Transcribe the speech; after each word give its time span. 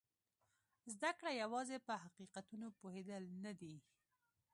زده 0.93 1.11
کړه 1.17 1.31
یوازې 1.43 1.77
په 1.87 1.93
حقیقتونو 2.03 2.67
پوهېدل 2.79 3.23
نه 3.43 3.51
دي. 3.59 3.75